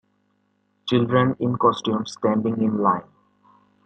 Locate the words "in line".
2.63-3.03